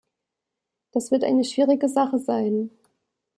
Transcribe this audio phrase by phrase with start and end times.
[0.93, 2.71] Das wird eine schwierige Sache sein.